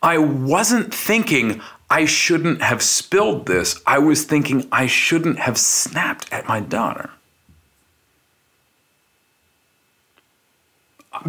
I 0.03 0.17
wasn't 0.17 0.93
thinking 0.93 1.61
I 1.89 2.03
shouldn't 2.03 2.61
have 2.61 2.83
spilled 2.83 3.45
this. 3.45 3.81
I 3.87 3.99
was 3.99 4.25
thinking 4.25 4.67
I 4.69 4.85
shouldn't 4.85 5.39
have 5.39 5.57
snapped 5.57 6.31
at 6.31 6.47
my 6.47 6.59
daughter. 6.59 7.11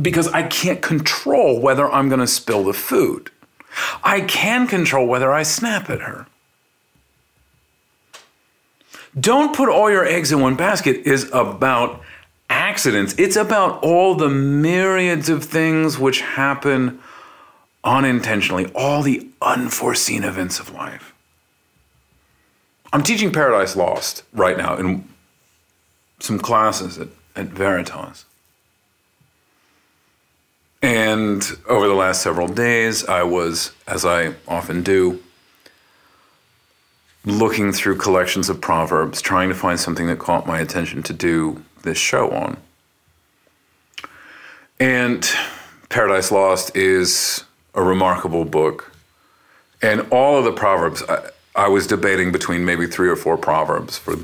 Because 0.01 0.27
I 0.29 0.43
can't 0.43 0.83
control 0.83 1.61
whether 1.61 1.91
I'm 1.91 2.09
going 2.09 2.21
to 2.21 2.27
spill 2.27 2.65
the 2.65 2.73
food. 2.73 3.31
I 4.03 4.23
can 4.23 4.67
control 4.67 5.07
whether 5.07 5.33
I 5.33 5.45
snap 5.45 5.89
at 5.89 6.01
her. 6.01 6.27
Don't 9.19 9.55
put 9.55 9.69
all 9.69 9.91
your 9.91 10.05
eggs 10.05 10.33
in 10.33 10.41
one 10.41 10.57
basket 10.57 11.07
is 11.07 11.31
about 11.33 12.01
accidents. 12.51 13.15
It's 13.19 13.37
about 13.37 13.85
all 13.85 14.17
the 14.17 14.29
myriads 14.29 15.29
of 15.29 15.45
things 15.45 15.99
which 15.99 16.23
happen 16.23 17.01
unintentionally, 17.85 18.67
all 18.75 19.03
the 19.03 19.29
unforeseen 19.43 20.25
events 20.25 20.59
of 20.59 20.73
life. 20.73 21.15
I'm 22.93 23.03
teaching 23.03 23.33
Paradise 23.33 23.77
Lost 23.77 24.23
right 24.33 24.57
now 24.57 24.77
in 24.77 25.09
some 26.21 26.39
classes 26.39 26.99
at, 26.99 27.09
at 27.37 27.47
Veritas. 27.47 28.25
And 30.81 31.43
over 31.69 31.89
the 31.89 31.95
last 31.95 32.23
several 32.23 32.47
days, 32.47 33.05
I 33.07 33.23
was, 33.23 33.73
as 33.87 34.05
I 34.05 34.35
often 34.47 34.83
do, 34.83 35.23
looking 37.25 37.73
through 37.73 37.97
collections 37.97 38.49
of 38.51 38.61
proverbs, 38.61 39.23
trying 39.23 39.49
to 39.49 39.55
find 39.55 39.81
something 39.81 40.07
that 40.09 40.19
caught 40.19 40.47
my 40.47 40.61
attention 40.61 41.03
to 41.05 41.13
do 41.13 41.65
this 41.83 41.97
show 41.97 42.31
on. 42.31 42.59
And 44.79 45.27
Paradise 45.89 46.31
Lost 46.31 46.77
is 46.77 47.45
a 47.75 47.83
remarkable 47.83 48.45
book. 48.45 48.93
And 49.83 50.07
all 50.11 50.39
of 50.39 50.45
the 50.45 50.53
proverbs, 50.53 51.03
I, 51.09 51.31
I 51.55 51.69
was 51.69 51.87
debating 51.87 52.33
between 52.33 52.65
maybe 52.65 52.87
three 52.87 53.09
or 53.09 53.17
four 53.17 53.37
proverbs 53.37 53.99
for 53.99 54.17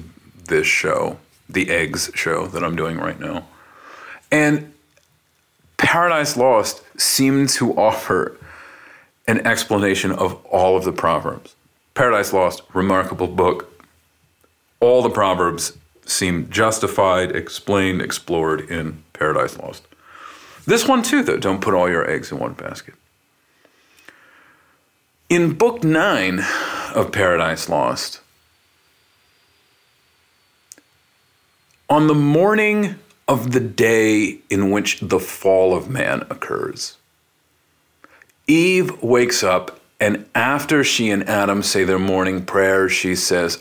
this 0.47 0.66
show, 0.66 1.19
the 1.49 1.71
Eggs 1.71 2.11
show 2.14 2.47
that 2.47 2.64
I'm 2.64 2.76
doing 2.76 2.99
right 2.99 3.19
now. 3.21 3.47
And 4.30 4.73
Paradise 5.76 6.37
Lost 6.37 6.83
seemed 6.99 7.49
to 7.50 7.73
offer 7.75 8.37
an 9.26 9.47
explanation 9.47 10.12
of 10.12 10.35
all 10.47 10.76
of 10.76 10.85
the 10.85 10.92
proverbs. 10.92 11.54
Paradise 11.95 12.33
Lost, 12.33 12.62
remarkable 12.73 13.26
book. 13.26 13.83
All 14.80 15.02
the 15.02 15.11
proverbs 15.11 15.76
seem 16.07 16.49
justified, 16.50 17.35
explained, 17.35 18.02
explored 18.02 18.61
in 18.71 19.02
Paradise 19.12 19.59
Lost. 19.59 19.85
This 20.66 20.87
one 20.87 21.02
too, 21.02 21.23
though, 21.23 21.37
don't 21.37 21.61
put 21.61 21.75
all 21.75 21.88
your 21.88 22.09
eggs 22.09 22.33
in 22.33 22.38
one 22.38 22.54
basket. 22.54 22.95
In 25.30 25.52
book 25.52 25.84
nine 25.84 26.44
of 26.92 27.12
Paradise 27.12 27.68
Lost, 27.68 28.20
on 31.88 32.08
the 32.08 32.16
morning 32.16 32.96
of 33.28 33.52
the 33.52 33.60
day 33.60 34.40
in 34.50 34.72
which 34.72 34.99
the 34.99 35.20
fall 35.20 35.72
of 35.72 35.88
man 35.88 36.22
occurs, 36.30 36.96
Eve 38.49 39.00
wakes 39.04 39.44
up, 39.44 39.78
and 40.00 40.26
after 40.34 40.82
she 40.82 41.10
and 41.10 41.22
Adam 41.28 41.62
say 41.62 41.84
their 41.84 42.00
morning 42.00 42.44
prayers, 42.44 42.90
she 42.90 43.14
says, 43.14 43.60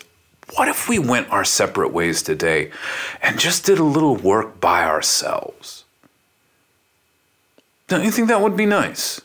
What 0.56 0.70
if 0.70 0.90
we 0.90 0.98
went 0.98 1.32
our 1.32 1.46
separate 1.46 1.94
ways 1.94 2.24
today 2.24 2.72
and 3.22 3.38
just 3.38 3.68
did 3.68 3.78
a 3.78 3.84
little 3.84 4.16
work 4.16 4.60
by 4.60 4.86
ourselves? 4.86 5.84
Don't 7.88 8.04
you 8.04 8.10
think 8.10 8.28
that 8.30 8.42
would 8.42 8.58
be 8.58 8.66
nice? 8.66 9.22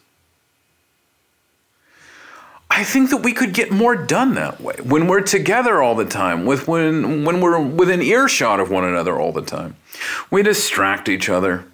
I 2.76 2.82
think 2.82 3.10
that 3.10 3.18
we 3.18 3.32
could 3.32 3.54
get 3.54 3.70
more 3.70 3.94
done 3.94 4.34
that 4.34 4.60
way 4.60 4.74
when 4.82 5.06
we're 5.06 5.20
together 5.20 5.80
all 5.80 5.94
the 5.94 6.04
time, 6.04 6.44
with 6.44 6.66
when 6.66 7.24
when 7.24 7.40
we're 7.40 7.60
within 7.60 8.02
earshot 8.02 8.58
of 8.58 8.68
one 8.68 8.84
another 8.84 9.18
all 9.18 9.30
the 9.30 9.42
time. 9.42 9.76
We 10.28 10.42
distract 10.42 11.08
each 11.08 11.28
other. 11.28 11.64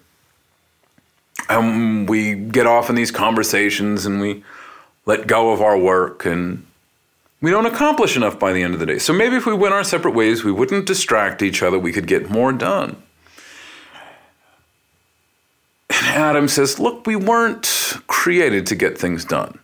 And 1.49 2.07
we 2.07 2.35
get 2.35 2.67
off 2.67 2.89
in 2.89 2.95
these 2.95 3.09
conversations 3.09 4.05
and 4.05 4.21
we 4.21 4.43
let 5.07 5.25
go 5.25 5.51
of 5.51 5.59
our 5.59 5.77
work 5.77 6.23
and 6.25 6.65
we 7.41 7.49
don't 7.49 7.65
accomplish 7.65 8.15
enough 8.15 8.37
by 8.37 8.53
the 8.53 8.61
end 8.61 8.75
of 8.75 8.79
the 8.79 8.85
day. 8.85 8.99
So 8.99 9.11
maybe 9.11 9.37
if 9.37 9.47
we 9.47 9.53
went 9.55 9.73
our 9.73 9.83
separate 9.83 10.13
ways, 10.13 10.43
we 10.43 10.51
wouldn't 10.51 10.85
distract 10.85 11.41
each 11.41 11.63
other, 11.63 11.79
we 11.79 11.91
could 11.91 12.05
get 12.05 12.29
more 12.29 12.53
done. 12.53 13.01
And 15.89 16.07
Adam 16.07 16.47
says, 16.47 16.79
Look, 16.79 17.07
we 17.07 17.15
weren't 17.15 17.65
created 18.05 18.67
to 18.67 18.75
get 18.75 18.99
things 18.99 19.25
done. 19.25 19.57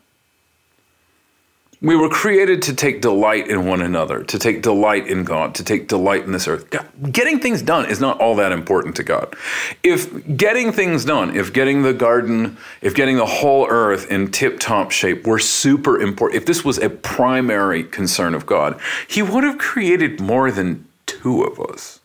We 1.79 1.95
were 1.95 2.09
created 2.09 2.63
to 2.63 2.73
take 2.73 3.01
delight 3.01 3.47
in 3.47 3.67
one 3.67 3.83
another, 3.83 4.23
to 4.23 4.39
take 4.39 4.63
delight 4.63 5.07
in 5.07 5.23
God, 5.23 5.53
to 5.55 5.63
take 5.63 5.87
delight 5.87 6.23
in 6.23 6.31
this 6.31 6.47
earth. 6.47 6.71
God, 6.71 6.87
getting 7.11 7.39
things 7.39 7.61
done 7.61 7.85
is 7.85 7.99
not 7.99 8.19
all 8.19 8.35
that 8.37 8.51
important 8.51 8.95
to 8.95 9.03
God. 9.03 9.35
If 9.83 10.35
getting 10.35 10.71
things 10.71 11.05
done, 11.05 11.35
if 11.35 11.53
getting 11.53 11.83
the 11.83 11.93
garden, 11.93 12.57
if 12.81 12.95
getting 12.95 13.17
the 13.17 13.27
whole 13.27 13.67
earth 13.69 14.09
in 14.09 14.31
tip 14.31 14.59
top 14.59 14.89
shape 14.89 15.27
were 15.27 15.37
super 15.37 16.01
important, 16.01 16.41
if 16.41 16.47
this 16.47 16.65
was 16.65 16.79
a 16.79 16.89
primary 16.89 17.83
concern 17.83 18.33
of 18.33 18.47
God, 18.47 18.79
He 19.07 19.21
would 19.21 19.43
have 19.43 19.59
created 19.59 20.19
more 20.19 20.49
than 20.49 20.87
two 21.05 21.43
of 21.43 21.59
us. 21.59 21.99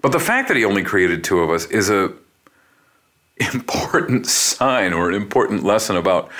But 0.00 0.12
the 0.12 0.18
fact 0.18 0.48
that 0.48 0.56
He 0.56 0.64
only 0.64 0.82
created 0.82 1.24
two 1.24 1.40
of 1.40 1.50
us 1.50 1.66
is 1.66 1.90
a 1.90 2.14
important 3.52 4.26
sign 4.26 4.94
or 4.94 5.10
an 5.10 5.14
important 5.14 5.62
lesson 5.62 5.98
about 5.98 6.30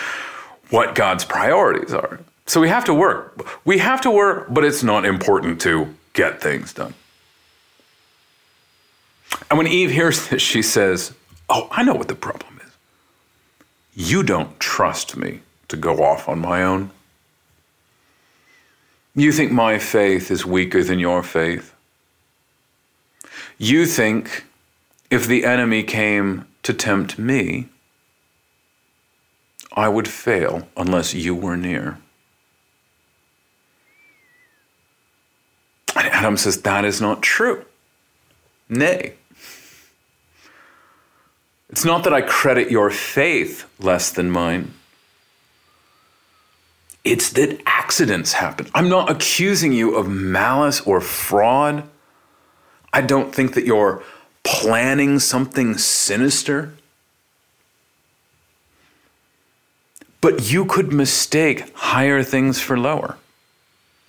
what 0.70 0.94
God's 0.94 1.24
priorities 1.24 1.92
are. 1.92 2.20
So 2.46 2.60
we 2.60 2.68
have 2.68 2.84
to 2.86 2.94
work. 2.94 3.64
We 3.64 3.78
have 3.78 4.00
to 4.02 4.10
work, 4.10 4.46
but 4.50 4.64
it's 4.64 4.82
not 4.82 5.04
important 5.04 5.60
to 5.62 5.94
get 6.14 6.40
things 6.40 6.72
done. 6.72 6.94
And 9.48 9.58
when 9.58 9.66
Eve 9.66 9.90
hears 9.90 10.28
this, 10.28 10.42
she 10.42 10.62
says, 10.62 11.12
Oh, 11.48 11.68
I 11.70 11.82
know 11.82 11.94
what 11.94 12.08
the 12.08 12.14
problem 12.14 12.60
is. 12.64 12.72
You 13.94 14.22
don't 14.22 14.58
trust 14.60 15.16
me 15.16 15.40
to 15.68 15.76
go 15.76 16.04
off 16.04 16.28
on 16.28 16.38
my 16.38 16.62
own. 16.62 16.90
You 19.16 19.32
think 19.32 19.50
my 19.50 19.78
faith 19.78 20.30
is 20.30 20.46
weaker 20.46 20.84
than 20.84 21.00
your 21.00 21.24
faith. 21.24 21.74
You 23.58 23.84
think 23.86 24.44
if 25.10 25.26
the 25.26 25.44
enemy 25.44 25.82
came 25.82 26.46
to 26.62 26.72
tempt 26.72 27.18
me, 27.18 27.68
I 29.72 29.88
would 29.88 30.08
fail 30.08 30.68
unless 30.76 31.14
you 31.14 31.34
were 31.34 31.56
near. 31.56 31.98
And 35.96 36.06
Adam 36.08 36.36
says, 36.36 36.62
That 36.62 36.84
is 36.84 37.00
not 37.00 37.22
true. 37.22 37.64
Nay. 38.68 39.14
It's 41.68 41.84
not 41.84 42.04
that 42.04 42.12
I 42.12 42.20
credit 42.20 42.70
your 42.70 42.90
faith 42.90 43.64
less 43.78 44.10
than 44.10 44.30
mine. 44.30 44.74
It's 47.04 47.30
that 47.30 47.60
accidents 47.64 48.34
happen. 48.34 48.66
I'm 48.74 48.88
not 48.88 49.10
accusing 49.10 49.72
you 49.72 49.94
of 49.94 50.08
malice 50.08 50.80
or 50.80 51.00
fraud. 51.00 51.88
I 52.92 53.00
don't 53.00 53.34
think 53.34 53.54
that 53.54 53.64
you're 53.64 54.02
planning 54.42 55.18
something 55.18 55.78
sinister. 55.78 56.74
But 60.20 60.52
you 60.52 60.64
could 60.64 60.92
mistake 60.92 61.72
higher 61.74 62.22
things 62.22 62.60
for 62.60 62.78
lower. 62.78 63.16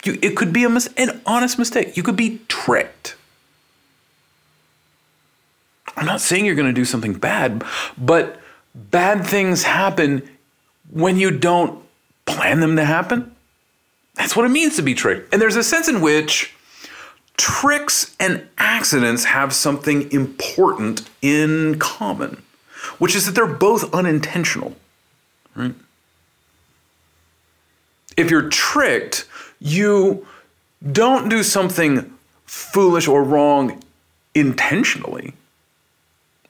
You, 0.04 0.18
it 0.22 0.36
could 0.36 0.52
be 0.52 0.64
a 0.64 0.70
mis- 0.70 0.90
an 0.98 1.22
honest 1.26 1.58
mistake. 1.58 1.96
You 1.96 2.04
could 2.04 2.16
be 2.16 2.42
tricked. 2.48 3.16
I'm 5.96 6.06
not 6.06 6.22
saying 6.22 6.46
you're 6.46 6.56
going 6.56 6.68
to 6.68 6.74
do 6.74 6.86
something 6.86 7.14
bad, 7.14 7.64
but 7.98 8.40
bad 8.74 9.26
things 9.26 9.64
happen 9.64 10.28
when 10.90 11.18
you 11.18 11.32
don't 11.32 11.84
plan 12.26 12.60
them 12.60 12.76
to 12.78 12.86
happen. 12.86 13.36
That's 14.16 14.36
what 14.36 14.46
it 14.46 14.50
means 14.50 14.76
to 14.78 14.82
be 14.82 14.94
tricked. 14.94 15.34
And 15.34 15.42
there's 15.42 15.56
a 15.56 15.64
sense 15.64 15.88
in 15.88 16.02
which 16.02 16.56
tricks 17.38 18.16
and 18.20 18.48
accidents 18.58 19.26
have 19.26 19.54
something 19.54 20.12
important 20.12 21.10
in 21.22 21.80
common, 21.80 22.44
which 23.00 23.16
is 23.16 23.26
that 23.26 23.36
they're 23.36 23.46
both 23.46 23.94
unintentional. 23.94 24.76
Right? 25.56 25.76
If 28.22 28.30
you're 28.30 28.50
tricked, 28.50 29.26
you 29.60 30.28
don't 30.92 31.28
do 31.28 31.42
something 31.42 32.14
foolish 32.46 33.08
or 33.08 33.24
wrong 33.24 33.82
intentionally. 34.36 35.34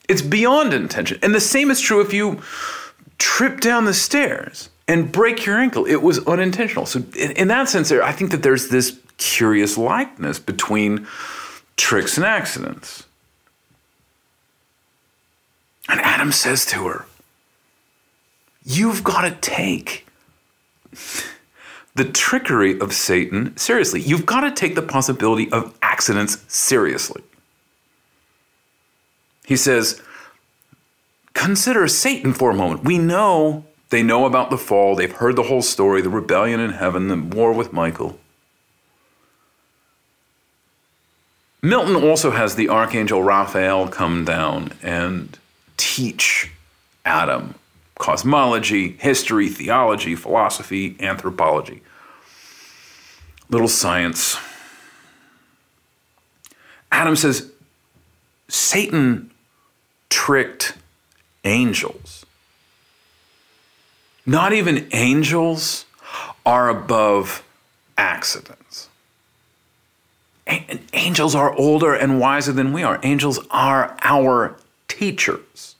It's 0.10 0.22
beyond 0.22 0.74
intention. 0.74 1.18
And 1.24 1.34
the 1.34 1.40
same 1.40 1.72
is 1.72 1.80
true 1.80 2.02
if 2.02 2.14
you 2.14 2.42
trip 3.18 3.62
down 3.62 3.86
the 3.86 3.94
stairs 3.94 4.70
and 4.88 5.10
break 5.12 5.46
your 5.46 5.58
ankle. 5.58 5.86
It 5.86 6.02
was 6.02 6.20
unintentional. 6.28 6.86
So, 6.86 7.00
in, 7.18 7.32
in 7.32 7.48
that 7.48 7.70
sense, 7.70 7.90
I 7.92 8.12
think 8.12 8.32
that 8.32 8.44
there's 8.44 8.68
this 8.68 9.00
curious 9.18 9.78
likeness 9.78 10.40
between 10.40 11.08
tricks 11.78 12.18
and 12.18 12.26
accidents. 12.26 13.06
And 15.88 16.02
Adam 16.02 16.34
says 16.34 16.66
to 16.68 16.88
her, 16.88 17.06
You've 18.66 19.04
got 19.04 19.22
to 19.22 19.32
take 19.32 20.06
the 21.96 22.06
trickery 22.06 22.80
of 22.80 22.94
Satan 22.94 23.56
seriously. 23.58 24.02
You've 24.02 24.26
got 24.26 24.42
to 24.42 24.52
take 24.52 24.76
the 24.76 24.82
possibility 24.82 25.52
of 25.52 25.78
accidents 25.82 26.44
seriously. 26.48 27.22
He 29.46 29.58
says, 29.58 30.02
Consider 31.34 31.88
Satan 31.88 32.34
for 32.34 32.52
a 32.52 32.56
moment. 32.56 32.84
We 32.84 32.98
know 32.98 33.66
they 33.90 34.04
know 34.04 34.26
about 34.26 34.50
the 34.50 34.58
fall, 34.58 34.96
they've 34.96 35.12
heard 35.12 35.36
the 35.36 35.44
whole 35.44 35.62
story 35.62 36.02
the 36.02 36.10
rebellion 36.10 36.60
in 36.60 36.72
heaven, 36.72 37.10
the 37.10 37.18
war 37.18 37.52
with 37.52 37.74
Michael. 37.74 38.18
Milton 41.62 41.96
also 41.96 42.32
has 42.32 42.56
the 42.56 42.70
archangel 42.70 43.22
Raphael 43.22 43.88
come 43.88 44.26
down 44.26 44.72
and 44.82 45.38
teach 45.78 46.52
Adam 47.06 47.54
cosmology, 48.02 48.94
history, 48.94 49.48
theology, 49.48 50.16
philosophy, 50.16 50.96
anthropology. 51.00 51.84
Little 53.48 53.68
science. 53.68 54.38
Adam 56.92 57.16
says 57.16 57.52
Satan 58.48 59.30
tricked 60.10 60.74
angels. 61.44 62.26
Not 64.26 64.52
even 64.52 64.88
angels 64.94 65.86
are 66.44 66.70
above 66.70 67.44
accidents. 68.00 68.90
Angels 70.92 71.36
are 71.36 71.54
older 71.54 71.94
and 71.94 72.20
wiser 72.20 72.52
than 72.52 72.74
we 72.74 72.82
are. 72.82 73.00
Angels 73.04 73.40
are 73.52 73.96
our 74.02 74.58
teachers. 74.88 75.71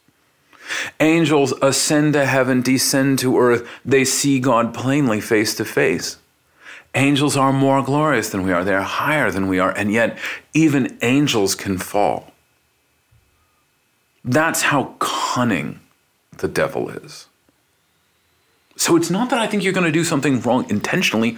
Angels 1.00 1.54
ascend 1.62 2.14
to 2.14 2.26
heaven, 2.26 2.62
descend 2.62 3.20
to 3.20 3.38
earth. 3.38 3.68
They 3.86 4.06
see 4.06 4.40
God 4.40 4.74
plainly 4.74 5.22
face 5.22 5.56
to 5.56 5.66
face. 5.66 6.18
Angels 6.94 7.38
are 7.38 7.54
more 7.54 7.82
glorious 7.82 8.30
than 8.30 8.44
we 8.44 8.52
are. 8.52 8.64
They're 8.64 8.82
higher 8.82 9.32
than 9.32 9.48
we 9.48 9.60
are. 9.60 9.72
And 9.72 9.92
yet, 9.92 10.18
even 10.54 10.98
angels 11.02 11.56
can 11.56 11.78
fall. 11.78 12.32
That's 14.26 14.64
how 14.64 14.96
cunning 15.00 15.80
the 16.38 16.48
devil 16.48 16.90
is. 16.90 17.28
So 18.76 18.96
it's 18.96 19.10
not 19.10 19.30
that 19.30 19.40
I 19.40 19.48
think 19.48 19.64
you're 19.64 19.74
going 19.74 19.86
to 19.86 19.92
do 19.92 20.04
something 20.04 20.42
wrong 20.42 20.70
intentionally, 20.70 21.38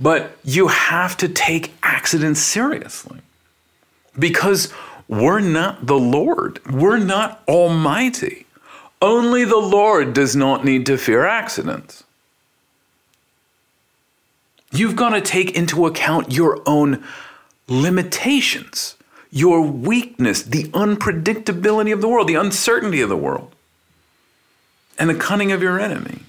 but 0.00 0.36
you 0.44 0.68
have 0.68 1.16
to 1.18 1.28
take 1.28 1.72
accidents 1.82 2.40
seriously. 2.40 3.20
Because 4.18 4.72
we're 5.08 5.40
not 5.40 5.86
the 5.86 5.98
Lord, 5.98 6.64
we're 6.66 6.98
not 6.98 7.42
almighty. 7.46 8.45
Only 9.00 9.44
the 9.44 9.58
Lord 9.58 10.14
does 10.14 10.34
not 10.34 10.64
need 10.64 10.86
to 10.86 10.96
fear 10.96 11.26
accidents. 11.26 12.04
You've 14.72 14.96
got 14.96 15.10
to 15.10 15.20
take 15.20 15.56
into 15.56 15.86
account 15.86 16.32
your 16.32 16.60
own 16.66 17.04
limitations, 17.68 18.96
your 19.30 19.62
weakness, 19.62 20.42
the 20.42 20.64
unpredictability 20.64 21.92
of 21.92 22.00
the 22.00 22.08
world, 22.08 22.28
the 22.28 22.34
uncertainty 22.34 23.00
of 23.00 23.08
the 23.08 23.16
world, 23.16 23.54
and 24.98 25.10
the 25.10 25.14
cunning 25.14 25.52
of 25.52 25.62
your 25.62 25.78
enemy. 25.78 26.20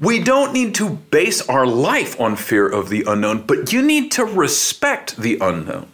We 0.00 0.22
don't 0.22 0.52
need 0.52 0.74
to 0.76 0.90
base 0.90 1.48
our 1.48 1.66
life 1.66 2.20
on 2.20 2.36
fear 2.36 2.68
of 2.68 2.88
the 2.88 3.04
unknown, 3.06 3.46
but 3.46 3.72
you 3.72 3.80
need 3.80 4.10
to 4.12 4.24
respect 4.24 5.16
the 5.16 5.38
unknown. 5.40 5.88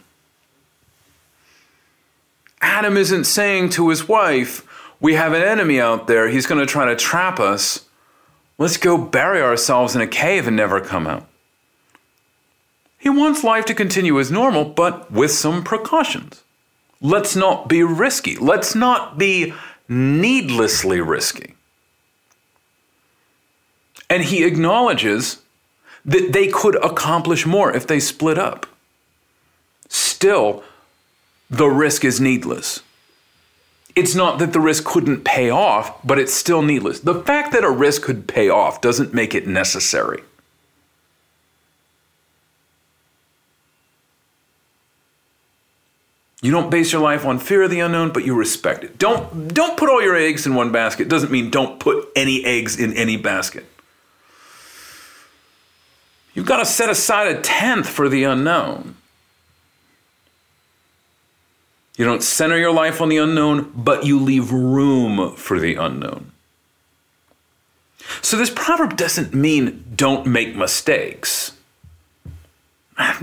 Adam 2.61 2.95
isn't 2.95 3.25
saying 3.25 3.69
to 3.71 3.89
his 3.89 4.07
wife, 4.07 4.65
We 4.99 5.15
have 5.15 5.33
an 5.33 5.41
enemy 5.41 5.81
out 5.81 6.07
there. 6.07 6.29
He's 6.29 6.45
going 6.45 6.61
to 6.61 6.71
try 6.71 6.85
to 6.85 6.95
trap 6.95 7.39
us. 7.39 7.85
Let's 8.57 8.77
go 8.77 8.97
bury 8.97 9.41
ourselves 9.41 9.95
in 9.95 10.01
a 10.01 10.07
cave 10.07 10.47
and 10.47 10.55
never 10.55 10.79
come 10.79 11.07
out. 11.07 11.27
He 12.99 13.09
wants 13.09 13.43
life 13.43 13.65
to 13.65 13.73
continue 13.73 14.19
as 14.19 14.29
normal, 14.29 14.63
but 14.63 15.11
with 15.11 15.31
some 15.31 15.63
precautions. 15.63 16.43
Let's 17.01 17.35
not 17.35 17.67
be 17.67 17.81
risky. 17.81 18.35
Let's 18.35 18.75
not 18.75 19.17
be 19.17 19.55
needlessly 19.89 21.01
risky. 21.01 21.55
And 24.07 24.23
he 24.23 24.43
acknowledges 24.43 25.41
that 26.05 26.31
they 26.31 26.47
could 26.47 26.75
accomplish 26.83 27.45
more 27.47 27.75
if 27.75 27.87
they 27.87 27.99
split 27.99 28.37
up. 28.37 28.67
Still, 29.89 30.63
the 31.51 31.67
risk 31.67 32.05
is 32.05 32.19
needless. 32.21 32.81
It's 33.93 34.15
not 34.15 34.39
that 34.39 34.53
the 34.53 34.61
risk 34.61 34.85
couldn't 34.85 35.25
pay 35.25 35.49
off, 35.49 36.01
but 36.05 36.17
it's 36.17 36.33
still 36.33 36.61
needless. 36.61 37.01
The 37.01 37.21
fact 37.21 37.51
that 37.51 37.65
a 37.65 37.69
risk 37.69 38.03
could 38.03 38.25
pay 38.25 38.47
off 38.47 38.79
doesn't 38.79 39.13
make 39.13 39.35
it 39.35 39.45
necessary. 39.45 40.23
You 46.41 46.51
don't 46.51 46.71
base 46.71 46.91
your 46.93 47.01
life 47.01 47.25
on 47.25 47.37
fear 47.37 47.63
of 47.63 47.69
the 47.69 47.81
unknown, 47.81 48.11
but 48.13 48.25
you 48.25 48.33
respect 48.33 48.83
it. 48.83 48.97
Don't, 48.97 49.53
don't 49.53 49.77
put 49.77 49.89
all 49.89 50.01
your 50.01 50.15
eggs 50.15 50.47
in 50.47 50.55
one 50.55 50.71
basket. 50.71 51.09
Doesn't 51.09 51.31
mean 51.31 51.51
don't 51.51 51.79
put 51.79 52.07
any 52.15 52.43
eggs 52.45 52.79
in 52.79 52.93
any 52.93 53.17
basket. 53.17 53.65
You've 56.33 56.47
got 56.47 56.57
to 56.57 56.65
set 56.65 56.89
aside 56.89 57.27
a 57.27 57.41
tenth 57.41 57.87
for 57.87 58.07
the 58.07 58.23
unknown. 58.23 58.95
You 61.97 62.05
don't 62.05 62.23
center 62.23 62.57
your 62.57 62.73
life 62.73 63.01
on 63.01 63.09
the 63.09 63.17
unknown, 63.17 63.71
but 63.75 64.05
you 64.05 64.19
leave 64.19 64.51
room 64.51 65.35
for 65.35 65.59
the 65.59 65.75
unknown. 65.75 66.31
So 68.21 68.37
this 68.37 68.49
proverb 68.49 68.97
doesn't 68.97 69.33
mean 69.33 69.83
don't 69.95 70.25
make 70.25 70.55
mistakes. 70.55 71.53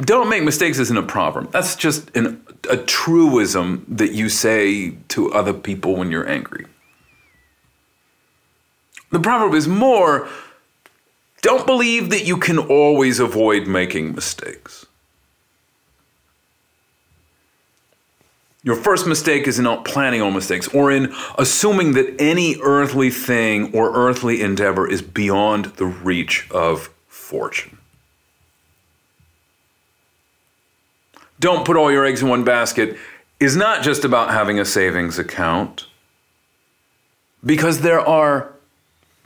Don't 0.01 0.29
make 0.29 0.43
mistakes 0.43 0.79
isn't 0.79 0.97
a 0.97 1.03
proverb. 1.03 1.53
That's 1.53 1.77
just 1.77 2.15
an, 2.17 2.45
a 2.71 2.77
truism 2.77 3.85
that 3.89 4.13
you 4.13 4.29
say 4.29 4.93
to 5.09 5.33
other 5.33 5.53
people 5.53 5.97
when 5.97 6.11
you're 6.11 6.29
angry. 6.29 6.67
The 9.11 9.21
proverb 9.21 9.55
is 9.55 9.69
more 9.69 10.29
don't 11.41 11.67
believe 11.67 12.11
that 12.11 12.25
you 12.25 12.37
can 12.37 12.59
always 12.59 13.21
avoid 13.21 13.69
making 13.69 14.15
mistakes. 14.15 14.87
Your 18.69 18.77
first 18.77 19.07
mistake 19.07 19.49
is 19.49 19.57
in 19.57 19.65
not 19.65 19.87
planning 19.87 20.21
on 20.21 20.35
mistakes 20.35 20.69
or 20.75 20.93
in 20.93 21.15
assuming 21.39 21.95
that 21.95 22.15
any 22.19 22.57
earthly 22.61 23.09
thing 23.09 23.75
or 23.75 23.97
earthly 23.97 24.43
endeavor 24.43 24.87
is 24.87 25.01
beyond 25.01 25.65
the 25.77 25.87
reach 25.87 26.47
of 26.51 26.91
fortune. 27.07 27.79
Don't 31.41 31.65
put 31.65 31.79
all 31.79 31.91
your 31.91 32.05
eggs 32.05 32.21
in 32.21 32.29
one 32.29 32.45
basket 32.45 32.99
is 33.41 33.57
not 33.57 33.83
just 33.83 34.05
about 34.05 34.33
having 34.33 34.61
a 34.61 34.67
savings 34.67 35.19
account, 35.19 35.87
because 37.43 37.81
there 37.81 38.01
are 38.01 38.53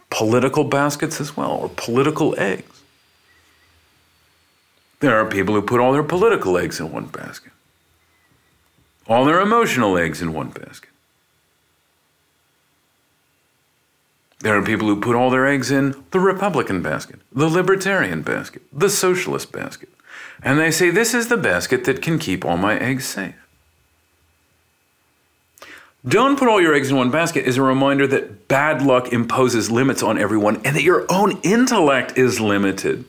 political 0.09 0.63
baskets 0.63 1.21
as 1.21 1.37
well, 1.37 1.51
or 1.51 1.69
political 1.75 2.39
eggs. 2.39 2.81
There 5.01 5.19
are 5.19 5.29
people 5.29 5.57
who 5.57 5.63
put 5.63 5.81
all 5.81 5.93
their 5.93 6.05
political 6.05 6.57
eggs 6.57 6.79
in 6.79 6.93
one 6.93 7.07
basket, 7.07 7.51
all 9.07 9.25
their 9.25 9.41
emotional 9.41 9.97
eggs 9.97 10.23
in 10.23 10.33
one 10.33 10.51
basket. 10.51 10.91
There 14.41 14.57
are 14.57 14.63
people 14.63 14.89
who 14.89 15.01
put 15.01 15.15
all 15.15 15.31
their 15.31 15.47
eggs 15.47 15.71
in 15.71 15.95
the 16.11 16.19
Republican 16.19 16.83
basket, 16.83 17.21
the 17.33 17.49
Libertarian 17.49 18.23
basket, 18.23 18.63
the 18.73 18.91
Socialist 18.91 19.53
basket. 19.53 19.89
And 20.43 20.59
they 20.59 20.73
say, 20.73 20.91
This 20.91 21.15
is 21.15 21.29
the 21.29 21.37
basket 21.37 21.85
that 21.85 22.03
can 22.03 22.19
keep 22.19 22.45
all 22.45 22.57
my 22.57 22.77
eggs 22.77 23.07
safe. 23.07 23.37
Don't 26.07 26.37
put 26.37 26.49
all 26.49 26.61
your 26.61 26.75
eggs 26.75 26.91
in 26.91 26.97
one 26.97 27.13
basket 27.13 27.45
is 27.47 27.57
a 27.57 27.63
reminder 27.63 28.09
that 28.09 28.49
bad 28.49 28.83
luck 28.83 29.13
imposes 29.13 29.71
limits 29.71 30.03
on 30.03 30.19
everyone 30.19 30.57
and 30.65 30.75
that 30.75 30.83
your 30.83 31.07
own 31.09 31.41
intellect 31.43 32.19
is 32.19 32.41
limited. 32.41 33.05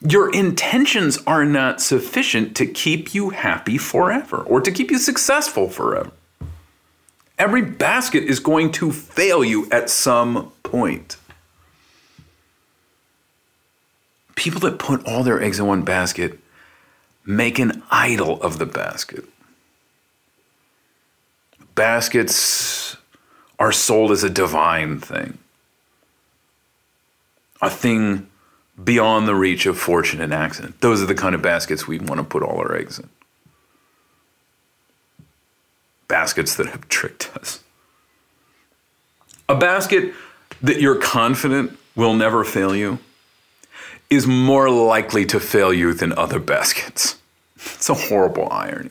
Your 0.00 0.32
intentions 0.32 1.18
are 1.26 1.44
not 1.44 1.80
sufficient 1.80 2.56
to 2.56 2.66
keep 2.66 3.14
you 3.14 3.30
happy 3.30 3.78
forever 3.78 4.38
or 4.38 4.60
to 4.60 4.70
keep 4.70 4.90
you 4.90 4.98
successful 4.98 5.68
forever. 5.68 6.12
Every 7.38 7.62
basket 7.62 8.24
is 8.24 8.40
going 8.40 8.72
to 8.72 8.92
fail 8.92 9.44
you 9.44 9.68
at 9.70 9.90
some 9.90 10.52
point. 10.62 11.16
People 14.34 14.60
that 14.60 14.78
put 14.78 15.04
all 15.04 15.22
their 15.22 15.42
eggs 15.42 15.58
in 15.58 15.66
one 15.66 15.82
basket 15.82 16.38
make 17.26 17.58
an 17.58 17.82
idol 17.90 18.40
of 18.40 18.58
the 18.58 18.66
basket 18.66 19.24
baskets 21.78 22.96
are 23.60 23.70
sold 23.70 24.10
as 24.10 24.24
a 24.24 24.28
divine 24.28 24.98
thing, 24.98 25.38
a 27.62 27.70
thing 27.70 28.26
beyond 28.82 29.26
the 29.26 29.34
reach 29.34 29.66
of 29.66 29.78
fortune 29.78 30.20
and 30.20 30.32
accident. 30.32 30.80
Those 30.80 31.02
are 31.02 31.06
the 31.06 31.14
kind 31.14 31.34
of 31.34 31.42
baskets 31.42 31.86
we 31.86 31.98
want 31.98 32.18
to 32.18 32.24
put 32.24 32.42
all 32.42 32.58
our 32.58 32.74
eggs 32.74 32.98
in. 32.98 33.08
Baskets 36.06 36.54
that 36.56 36.68
have 36.68 36.88
tricked 36.88 37.30
us. 37.36 37.62
A 39.48 39.56
basket 39.56 40.14
that 40.62 40.80
you're 40.80 40.96
confident 40.96 41.78
will 41.96 42.14
never 42.14 42.44
fail 42.44 42.74
you 42.74 42.98
is 44.10 44.26
more 44.26 44.70
likely 44.70 45.26
to 45.26 45.40
fail 45.40 45.72
you 45.72 45.92
than 45.92 46.12
other 46.14 46.38
baskets. 46.38 47.18
It's 47.56 47.90
a 47.90 47.94
horrible 47.94 48.48
irony 48.50 48.90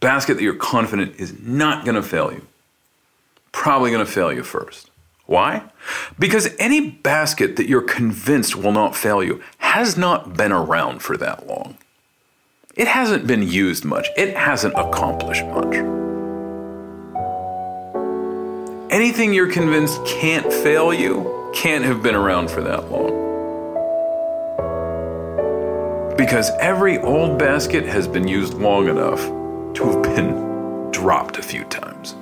basket 0.00 0.34
that 0.34 0.42
you're 0.42 0.54
confident 0.54 1.16
is 1.18 1.38
not 1.40 1.84
going 1.84 1.94
to 1.94 2.02
fail 2.02 2.32
you, 2.32 2.46
probably 3.52 3.90
going 3.90 4.04
to 4.04 4.10
fail 4.10 4.32
you 4.32 4.42
first. 4.42 4.90
Why? 5.28 5.62
Because 6.18 6.54
any 6.58 6.90
basket 6.90 7.56
that 7.56 7.68
you're 7.68 7.82
convinced 7.82 8.56
will 8.56 8.72
not 8.72 8.96
fail 8.96 9.22
you 9.22 9.42
has 9.58 9.94
not 9.94 10.38
been 10.38 10.52
around 10.52 11.02
for 11.02 11.18
that 11.18 11.46
long. 11.46 11.76
It 12.74 12.88
hasn't 12.88 13.26
been 13.26 13.42
used 13.42 13.84
much, 13.84 14.08
it 14.16 14.34
hasn't 14.34 14.72
accomplished 14.74 15.44
much. 15.44 15.74
Anything 18.90 19.34
you're 19.34 19.52
convinced 19.52 20.02
can't 20.06 20.50
fail 20.50 20.94
you 20.94 21.50
can't 21.54 21.84
have 21.84 22.02
been 22.02 22.14
around 22.14 22.50
for 22.50 22.62
that 22.62 22.90
long. 22.90 23.26
Because 26.16 26.48
every 26.58 26.96
old 27.00 27.38
basket 27.38 27.84
has 27.84 28.08
been 28.08 28.26
used 28.26 28.54
long 28.54 28.88
enough 28.88 29.20
to 29.74 29.84
have 29.90 30.02
been 30.02 30.90
dropped 30.90 31.36
a 31.36 31.42
few 31.42 31.64
times. 31.64 32.14